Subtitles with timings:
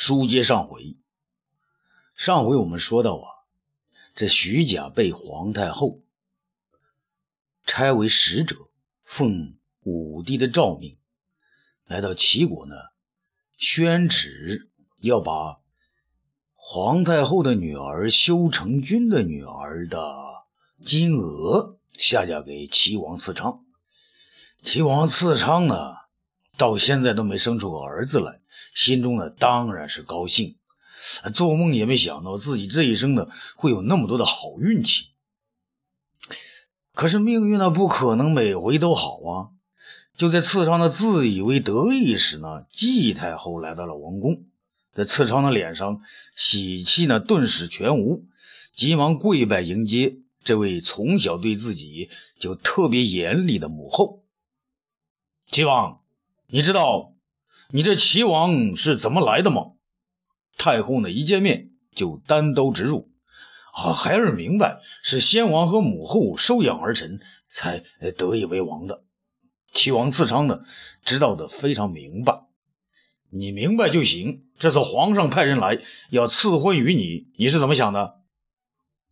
[0.00, 0.96] 书接上回，
[2.14, 3.26] 上回我们说到啊，
[4.14, 6.02] 这徐甲被皇太后
[7.66, 8.54] 差为使者，
[9.02, 10.96] 奉武帝的诏命，
[11.84, 12.76] 来到齐国呢，
[13.56, 15.58] 宣旨要把
[16.54, 20.14] 皇太后的女儿修成君的女儿的
[20.80, 23.64] 金娥下嫁给齐王次昌。
[24.62, 25.96] 齐王次昌呢，
[26.56, 28.37] 到现在都没生出个儿子来，
[28.74, 30.56] 心中呢当然是高兴，
[31.34, 35.08] 做梦也没想到自己这一生呢会有那么多的好运气。
[36.94, 39.48] 可是命运呢不可能每回都好啊！
[40.16, 44.46] 就在次昌的自以为得意时呢，季太后来到了王宫，
[44.92, 46.00] 在次昌的脸上
[46.34, 48.26] 喜气呢顿时全无，
[48.74, 52.10] 急忙跪拜迎接这位从小对自己
[52.40, 54.24] 就特别严厉的母后。
[55.46, 56.00] 齐王，
[56.48, 57.14] 你知道
[57.70, 59.72] 你这齐王是怎么来的吗？
[60.56, 63.10] 太后呢，一见面就单刀直入。
[63.74, 67.84] 啊，孩儿明白，是先王和母后收养儿臣，才
[68.16, 69.04] 得以为王的。
[69.70, 70.62] 齐王次昌呢，
[71.04, 72.40] 知道的非常明白。
[73.28, 74.44] 你明白就行。
[74.58, 78.14] 这次皇上派人来要赐婚于你，你是怎么想的？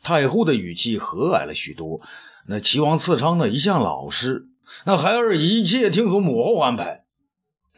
[0.03, 2.01] 太后的语气和蔼了许多。
[2.47, 4.49] 那齐王次昌呢，一向老实。
[4.87, 7.05] 那孩儿一切听从母后安排。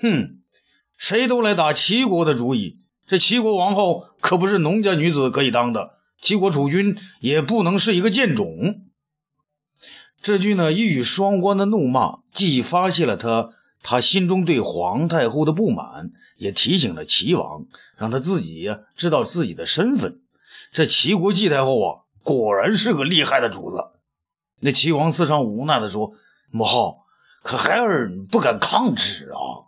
[0.01, 0.38] 哼，
[0.99, 8.83] 谁都来打齐国的主意，这齐国王后可不是农家女子可以当的，齐国储君也不能是一个贱种。
[10.21, 13.51] 这句呢，一语双关的怒骂，既发泄了他
[13.83, 20.21] 他心中对皇太后的不满，也提醒了齐王，让他自己呀知道自己的身份。
[20.73, 23.85] 这齐国季太后啊，果然是个厉害的主子。
[24.59, 26.13] 那齐王四上无奈地说。
[26.51, 27.01] 母后，
[27.43, 29.68] 可孩儿不敢抗旨啊！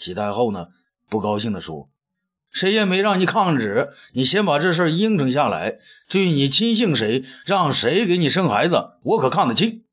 [0.00, 0.68] 齐太后呢，
[1.10, 1.90] 不高兴地说
[2.50, 5.78] ：“谁也没让你抗旨，你先把这事应承下来。
[6.08, 9.84] 至于你亲信谁，让谁给你生孩子，我可看得清。”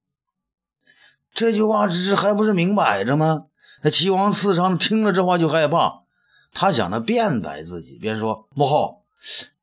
[1.36, 3.48] 这句话这还不是明摆着吗？
[3.84, 6.04] 那齐王次昌听了这话就害怕，
[6.54, 9.04] 他想着辩白自己，便说：“母后，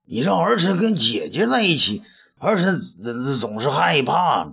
[0.04, 2.02] 你让儿臣跟姐姐在一起，
[2.38, 2.78] 儿臣
[3.40, 4.52] 总是害怕。”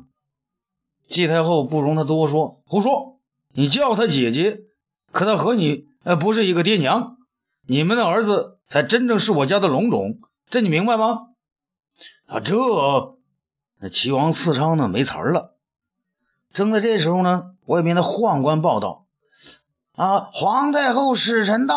[1.10, 3.20] 季太后不容他多说，胡说！
[3.54, 4.62] 你叫他姐姐，
[5.12, 7.18] 可他和你呃不是一个爹娘，
[7.66, 11.28] 你们的儿子才真正是我家的龙种，这你明白吗？
[12.26, 12.56] 啊，这
[13.80, 15.58] 那齐王次昌呢没词儿了。
[16.54, 19.08] 正在这时候呢，外面的宦官报道：
[19.94, 21.76] 啊，皇太后使臣到。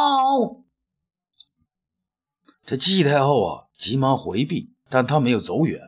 [2.64, 5.80] 这季太后啊急忙回避，但她没有走远，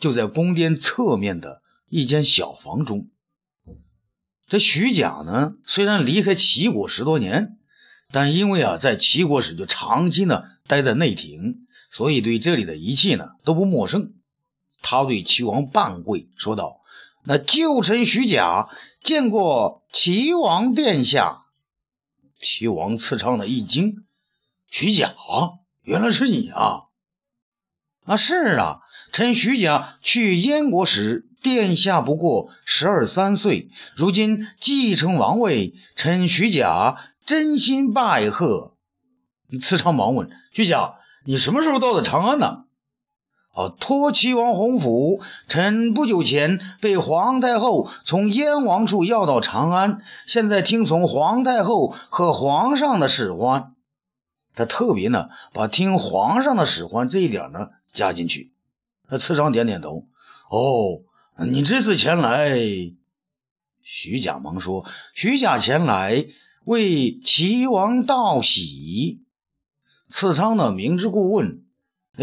[0.00, 1.62] 就在宫殿侧面的。
[1.90, 3.08] 一间小房中，
[4.48, 7.58] 这徐甲呢，虽然离开齐国十多年，
[8.10, 14.14] 但因为啊，在齐国时就长期呢待在内廷，所以对这里的一切呢都不陌生。
[14.80, 16.80] 他对齐王半跪，说道
[17.24, 18.70] ：“那旧臣徐甲
[19.02, 21.44] 见过齐王殿下。”
[22.40, 24.06] 齐王次昌的一惊
[24.70, 25.14] ：“徐甲，
[25.82, 26.84] 原来是你啊
[28.06, 28.80] ！”“啊，是啊，
[29.12, 38.74] 臣徐甲去燕国时。”殿下不过十二三岁，如今继承王位，臣徐甲真心拜贺。
[39.62, 42.64] 次昌忙问徐甲：“你什么时候到的长安呢
[43.54, 53.72] ？”“哦，托齐王洪府，臣不久前被皇太后从燕王处要到长安，现在听从皇太后和皇上的使唤。”
[54.54, 58.52] 他特别呢，把听皇上的使唤这一点呢加进去。
[59.08, 60.04] 那次昌点点头
[60.50, 61.02] ：“哦。”
[61.46, 62.58] 你这次前来，
[63.82, 64.84] 徐甲忙说
[65.14, 66.26] ：“徐甲前来
[66.64, 69.22] 为齐王道喜。”
[70.10, 71.62] 次昌呢，明知故问：“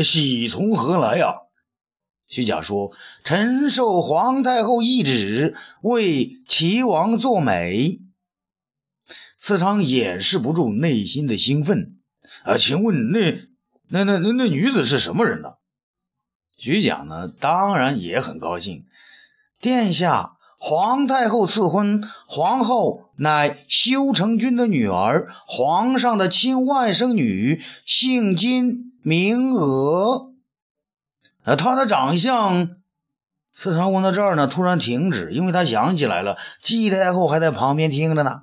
[0.04, 1.44] 喜从何来呀？”
[2.28, 2.92] 徐甲说
[3.24, 8.02] ：“臣受皇太后懿旨，为齐王作美。”
[9.40, 11.96] 次昌掩饰不住内心的兴奋
[12.44, 13.32] ：“啊，请问那
[13.88, 15.54] 那那那那女子是什么人呢？”
[16.58, 18.86] 徐甲呢，当然也很高兴。
[19.60, 30.32] 殿下，皇太后赐婚，皇后乃修成君的女儿，皇上的亲外甥女，姓金，名娥。
[31.44, 32.70] 呃，她的长相……
[33.52, 38.42] 次长问到这儿呢，突然停止，因为他想起来了，季太后还在旁边听着呢。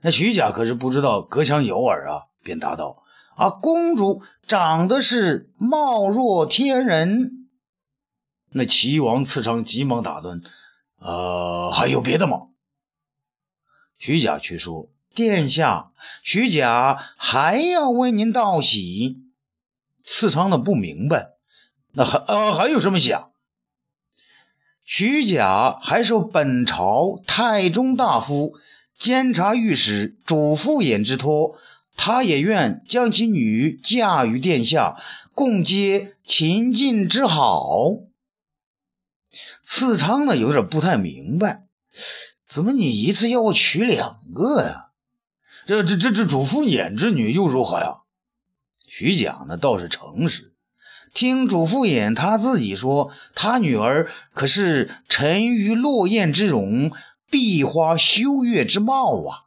[0.00, 3.02] 那徐甲可是不知道，隔墙有耳啊，便答道。
[3.34, 7.43] 啊，公主长得是貌若天人。
[8.56, 10.40] 那齐王次昌急忙打断
[11.02, 12.42] ：“呃，还有别的吗？”
[13.98, 15.90] 徐甲却说：“殿下，
[16.22, 19.16] 徐甲还要为您道喜。
[20.04, 21.30] 次昌呢不明白，
[21.90, 23.12] 那还啊还有什么喜？
[24.84, 28.54] 徐甲还受本朝太中大夫、
[28.94, 31.58] 监察御史主父偃之托，
[31.96, 35.02] 他也愿将其女嫁于殿下，
[35.32, 37.96] 共结秦晋之好。
[39.62, 41.66] 次昌呢有点不太明白，
[42.46, 44.90] 怎么你一次要我娶两个呀？
[45.66, 48.00] 这这这这主父偃之女又如何呀？
[48.86, 50.52] 徐甲呢倒是诚实。
[51.14, 56.90] 听主父偃他自己说，他女儿可是沉鱼落雁之容，
[57.30, 59.46] 碧花羞月之貌啊！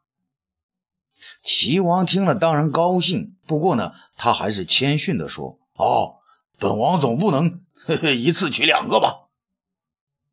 [1.44, 6.16] 齐王听了当然高兴，不过呢，他还是谦逊地说：“哦，
[6.58, 9.27] 本王总不能呵 呵一次娶两个吧？”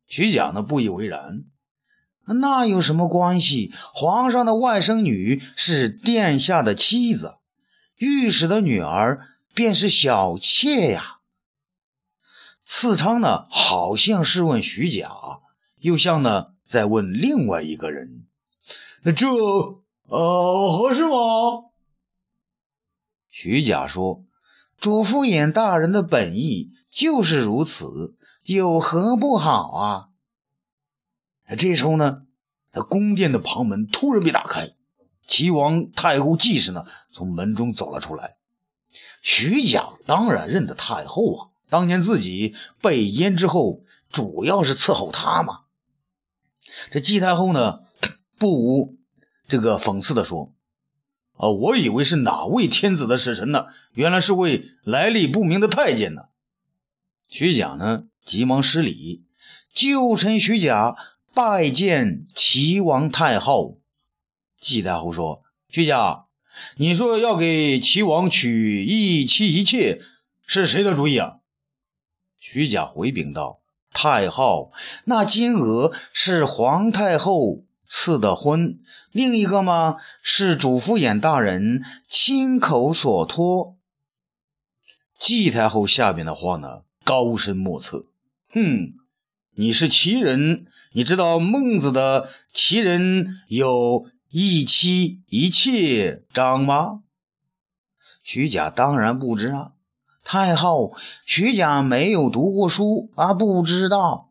[0.07, 1.43] 徐甲呢不以为然
[2.25, 3.73] ：“那有什么关系？
[3.93, 7.35] 皇上的外甥女是殿下的妻子，
[7.97, 11.17] 御史的女儿便是小妾呀。”
[12.63, 15.11] 次昌呢，好像是问徐甲，
[15.77, 18.25] 又像呢在问另外一个人。
[19.15, 19.27] 这
[20.07, 21.69] 呃合适吗？
[23.29, 24.23] 徐甲说
[24.79, 28.15] ：“主父偃大人的本意就是如此，
[28.45, 30.09] 有何不好啊？”
[31.57, 32.23] 这时候呢，
[32.71, 34.69] 他宫殿的旁门突然被打开，
[35.27, 38.37] 齐王太后季氏呢从门中走了出来。
[39.21, 41.49] 徐甲当然认得太后啊。
[41.67, 43.81] 当年自己被阉之后，
[44.11, 45.61] 主要是伺候他嘛。
[46.91, 47.79] 这季太后呢，
[48.37, 48.97] 不无
[49.47, 50.53] 这个讽刺的说
[51.37, 53.65] ：“啊，我以为是哪位天子的使臣呢？
[53.93, 56.25] 原来是位来历不明的太监呢。”
[57.27, 59.23] 徐甲呢，急忙施礼
[59.71, 60.95] ：“旧臣徐甲
[61.33, 63.79] 拜见齐王太后。”
[64.59, 66.25] 季太后说：“徐甲，
[66.75, 70.01] 你说要给齐王娶一妻一妾，
[70.47, 71.35] 是谁的主意啊？”
[72.39, 73.59] 徐甲回禀道
[73.93, 74.71] ：“太后，
[75.03, 78.79] 那金额是皇太后赐的婚，
[79.11, 83.75] 另一个嘛是主父偃大人亲口所托。”
[85.19, 88.07] 季太后下边的话呢，高深莫测。
[88.55, 88.93] 哼，
[89.53, 97.01] 你是齐人，你知道孟子的齐人有一妻一妾章吗？
[98.23, 99.73] 徐甲当然不知啊。
[100.23, 104.29] 太后，徐甲没有读过书啊，不知道。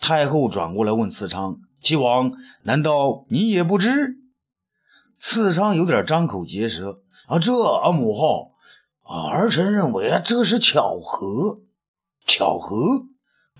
[0.00, 2.32] 太后转过来问次昌：“齐王，
[2.62, 4.16] 难道你也不知？”
[5.18, 8.54] 次昌有点张口结舌：“啊，这啊，母后，
[9.02, 11.60] 儿臣认为啊，这是巧合。
[12.26, 13.08] 巧合？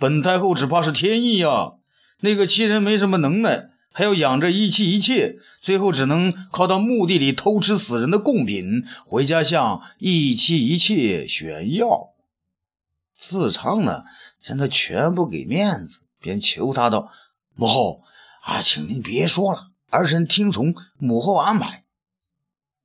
[0.03, 1.75] 本太后只怕是天意呀。
[2.19, 12.09] 那个齐人没什么能耐。”还要养着一妻一妾，最后只能靠到墓地里偷吃死人的贡品，回家向一妻一妾炫耀。
[13.21, 14.05] 自昌呢，
[14.41, 17.13] 见他全不给面子，便求他道
[17.55, 18.03] ：“母后
[18.41, 21.85] 啊，请您别说了，儿臣听从母后安排。”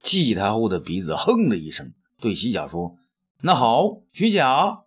[0.03, 2.97] 季太后的鼻子哼的一声，对徐甲说
[3.39, 4.79] ：“那好，徐甲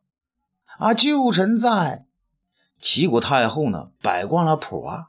[0.79, 2.05] 啊，旧臣在。”
[2.81, 5.07] 齐国太后呢，摆惯了谱啊。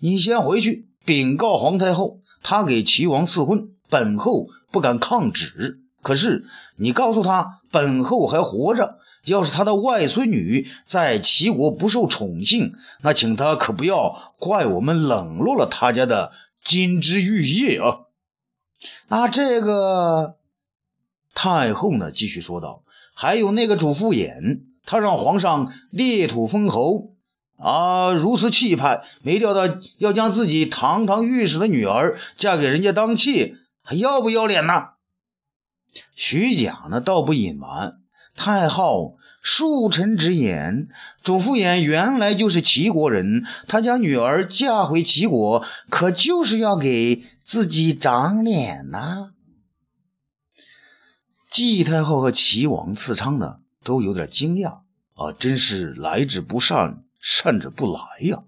[0.00, 5.80] 你先回去禀告皇太后，她给齐王赐婚，本后不敢抗旨。
[6.02, 6.46] 可是
[6.76, 16.32] 你告诉她，本后还活着，要是她的外孙女在齐国不受宠幸，那请她可不要怪我们冷落了他家的
[16.62, 18.00] 金枝玉叶啊！
[19.08, 20.36] 那这个
[21.34, 22.12] 太后呢？
[22.12, 22.82] 继续说道
[23.14, 27.12] ：“还有那个主父偃，他让皇上裂土封侯。”
[27.58, 34.88] 啊，如此气派，没料到要将自己堂堂御史的女儿嫁给人家当妾，还要不要脸呢？
[36.14, 37.94] 徐甲呢，倒不隐瞒，
[38.34, 40.88] 太后恕臣直言，
[41.22, 49.30] 主父偃原来就是齐国人，他将女儿嫁回齐国，可就是要给自己长脸呐。
[51.48, 54.80] 季太后和齐王次昌呢，都有点惊讶
[55.14, 57.04] 啊，真是来之不善。
[57.18, 58.44] 善者不来呀！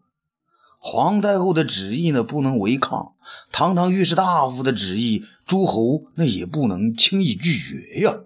[0.79, 3.17] 皇太后的旨意呢，不能违抗；
[3.51, 8.21] 堂堂御史大夫的旨意，诸侯那也不能轻易拒绝呀。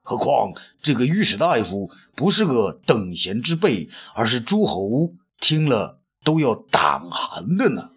[0.00, 7.90] 何况这个御史大夫不是个等闲之辈，而是诸侯听了都要胆寒的呢。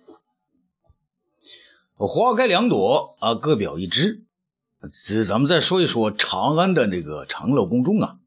[1.95, 4.25] 花开两朵啊，各表一枝。
[5.07, 8.19] 这咱们再说一说长安的这个长乐宫中啊，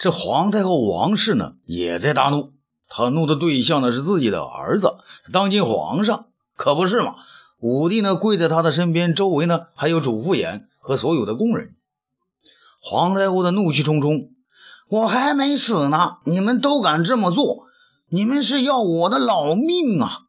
[0.00, 2.54] 这皇太后王氏呢，也在大怒。
[2.88, 4.94] 他怒的对象呢是自己的儿子，
[5.30, 7.16] 当今皇上，可不是嘛？
[7.58, 11.76] 武帝呢跪在他的身边，周围呢还有主父偃和所有的宫人。
[12.80, 14.30] 皇太后的怒气冲冲
[14.88, 17.64] ：“我还没死呢，你们都敢这么做，
[18.08, 20.20] 你们是要我的老命啊！”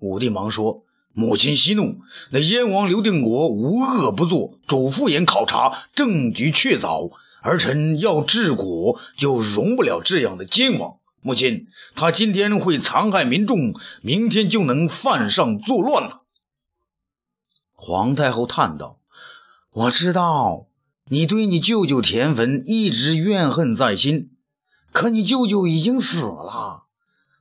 [0.00, 0.82] 武帝忙说
[1.14, 2.00] ：“母亲息怒，
[2.32, 7.12] 那燕王刘定国无恶不作，主父偃考察证据确凿，
[7.44, 10.96] 儿臣要治国就容不了这样的奸王。
[11.20, 16.22] 母亲，他今天会残害民众，明天就能犯上作乱了。”
[17.72, 18.98] 皇太后叹道
[19.70, 20.66] ：“我知道。”
[21.06, 24.30] 你对你舅舅田汾一直怨恨在心，
[24.90, 26.84] 可你舅舅已经死了，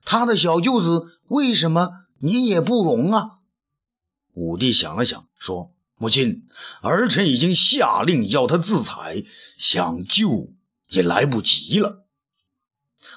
[0.03, 3.37] 他的小舅子为什么你也不容啊？
[4.33, 5.71] 武帝想了想，说
[6.03, 6.43] ：“母亲，
[6.81, 9.23] 儿臣已经下令要他自裁，
[9.57, 10.51] 想救
[10.89, 12.03] 也来不及了。”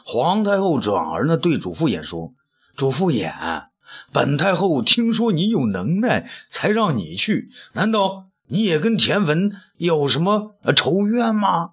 [0.07, 2.35] 皇太后转而呢对主父偃说
[2.77, 3.67] ：“主父偃，
[4.13, 11.73] 本太后听说你有能耐，才让你去，难道？”你也跟田文有什么仇怨吗？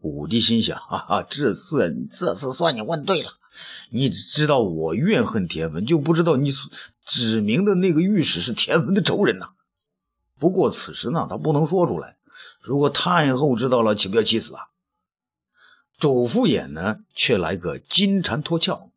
[0.00, 3.30] 武帝心想：哈哈，这次这次算你问对了。
[3.88, 6.52] 你只知道我怨恨田文，就不知道你
[7.06, 9.52] 指明的那个御史是田文的仇人呐。
[10.40, 12.16] 不过此时呢，他不能说出来。
[12.60, 14.62] 如果太后知道了，岂不要气死啊？
[15.98, 18.88] 主父偃呢，却来个金蝉脱壳。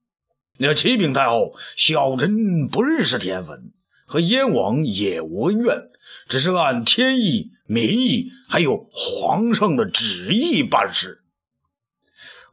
[0.58, 3.72] 那启禀太后，小臣不认识田汾。
[4.06, 5.90] 和燕王也无恩怨，
[6.28, 11.24] 只是按天意、民意，还有皇上的旨意办事。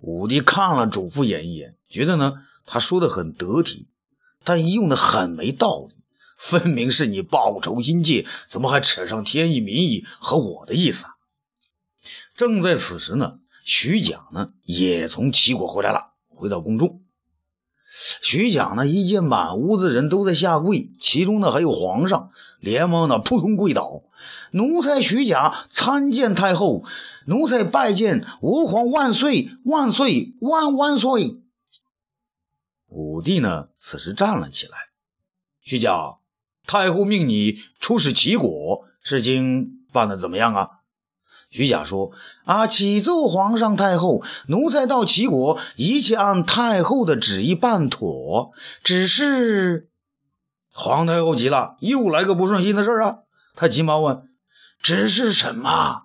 [0.01, 3.89] 武帝看了主父偃一眼，觉得呢，他说的很得体，
[4.43, 5.97] 但用的很没道理，
[6.41, 11.11] 分明是你报仇心切，怎么还扯上天意、民意和我的意思啊？
[12.35, 17.03] 正在此时呢，徐甲呢也从齐国回来了，回到宫中。
[18.23, 24.03] 徐甲呢，一见满屋子人都在下跪，其中呢还有皇上，连忙呢扑通跪倒。
[24.51, 26.85] 奴才徐甲参见太后，
[27.27, 31.39] 奴才拜见吾皇万岁万岁万万岁。
[32.87, 34.79] 武帝呢此时站了起来，
[35.61, 36.17] 徐甲，
[36.71, 40.69] 太后命你出使齐国，事情办得怎么样啊？
[41.51, 42.13] 徐甲说
[42.47, 48.53] ：“啊，启奏皇上太后，奴才到齐国，一切按太后的旨意办妥。
[48.85, 49.89] 只是……”
[50.73, 53.17] 皇太后急了，又来个不顺心的事啊！
[53.57, 54.29] 他急忙问
[54.81, 56.03] ：“只是什么？”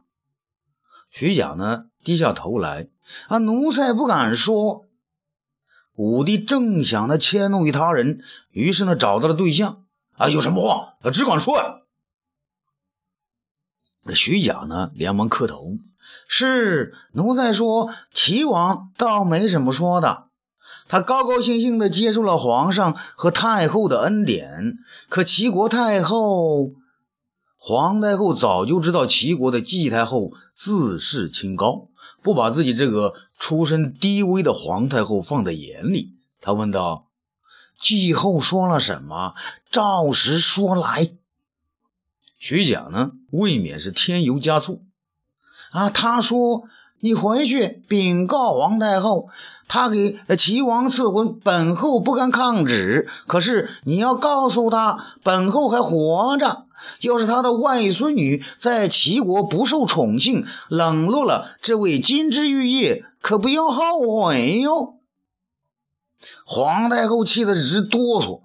[1.14, 2.88] 徐甲呢，低下头来
[3.30, 4.88] ：“啊，奴才不敢说。”
[5.94, 9.84] 武帝正想呢迁怒于他人，于是呢找到了对象
[10.18, 11.82] ：“啊，有什么话，只管说呀。”
[14.08, 15.78] 那徐甲呢，连忙磕头
[16.30, 20.28] ：“是奴才说，齐王倒没什么说的，
[20.88, 24.78] 他高高兴兴地接受了皇上和太后的恩典。
[25.10, 26.74] 可齐国太后，
[27.58, 31.88] 皇太后早就知道齐国的季太后自视清高，
[32.22, 36.14] 不把自己这个出身低微的皇太后放在眼里。
[36.42, 37.05] 他问道
[37.80, 39.34] ：‘季后说了什么？
[39.70, 41.10] 照实说来。’”
[42.38, 44.84] 徐甲呢，未免是添油加醋
[45.72, 45.90] 啊！
[45.90, 46.64] 他说
[47.00, 49.30] ：“你回去禀告皇太后，
[49.68, 53.10] 他给齐王赐婚，本后不敢抗旨。
[53.26, 56.66] 可是你要告诉他，本后还活着。
[57.02, 64.95] 要是他的外孙女在齐国不受宠幸，冷落了这位金枝玉叶，可不要后悔哟。”
[66.46, 68.42] 皇太后气得直哆嗦，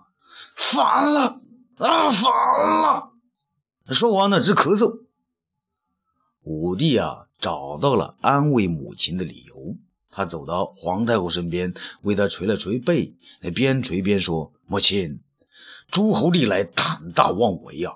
[0.55, 1.41] 烦了
[1.77, 3.13] 啊，烦了！
[3.89, 5.01] 说完呢，直咳嗽。
[6.43, 9.77] 武帝啊，找到了安慰母亲的理由。
[10.11, 13.15] 他走到皇太后身边，为她捶了捶背，
[13.55, 15.21] 边捶边说：“母亲，
[15.91, 17.95] 诸侯历来胆大妄为啊，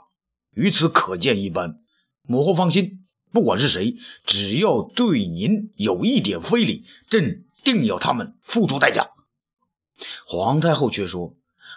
[0.53, 1.81] 于此可见一斑。
[2.23, 9.11] 母后放心，不管是谁，只要对您有一点非礼，朕定要他们付出代价。”
[10.27, 11.35] 皇太后却说：“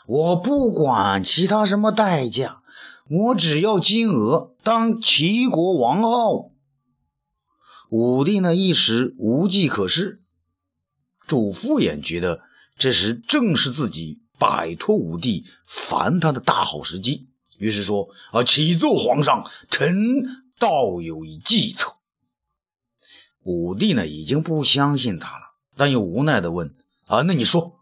[0.08, 2.62] 我不管其他什么代价。”
[3.10, 6.52] 我只要金娥当齐国王后。
[7.90, 10.22] 武帝呢一时无计可施，
[11.26, 12.42] 主父偃觉得
[12.78, 20.26] 这时正是自己摆脱武帝烦他的大好时机，于是说：“啊，启奏皇上，臣
[20.60, 21.94] 倒有一计策。”
[23.44, 25.44] 武帝呢已经不相信他了，
[25.78, 26.76] 但又无奈的问
[27.08, 27.76] ：“啊，那你说？”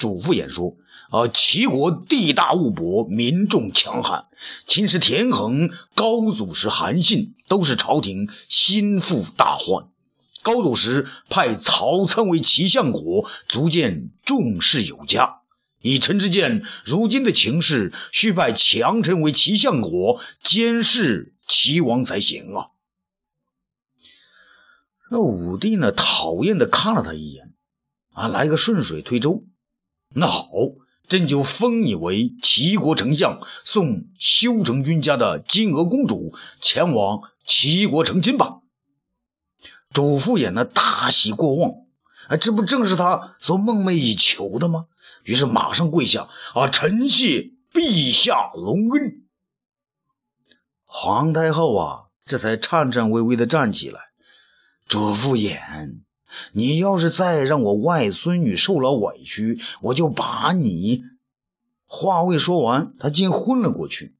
[0.00, 0.76] 主父偃说。
[1.10, 4.26] 啊齐国地大物博，民众强悍。
[4.68, 9.88] 秦时田横、高祖时韩信都是朝廷心腹大患。
[10.42, 15.40] 高祖时派曹参为齐相国，足见重视有加。
[15.82, 22.68] 以臣之见，如今的情势，需拜强臣为齐相国，监视齐王才行啊！
[25.10, 25.90] 那武帝呢？
[25.90, 27.52] 讨厌的看了他一眼，
[28.12, 29.44] 啊，来个顺水推舟。
[30.12, 30.44] 那好，
[31.08, 38.60] 朕就封你为齐国丞相，送修成君家的金娥公主前往齐国成亲吧。
[39.92, 41.72] 主父偃呢，大喜过望，
[42.28, 44.86] 啊，这不正是他所梦寐以求的吗？
[45.24, 49.26] 于是马上跪下啊，臣谢陛下隆恩。
[50.84, 54.00] 皇太后啊，这才颤颤巍巍地站起来。
[54.88, 56.00] 主父偃，
[56.52, 61.02] 你要是再让我外孙女受了委屈，我就把你……
[61.86, 64.14] 话未说完，他竟昏了过去。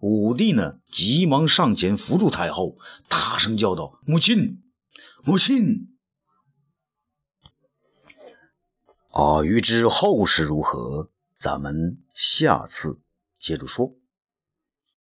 [0.00, 2.76] 武帝呢，急忙上前扶住太后，
[3.08, 4.62] 大声叫道：“母亲，
[5.24, 5.88] 母亲！”
[9.10, 13.00] 啊，欲知后事如何，咱们下次
[13.40, 13.97] 接着说。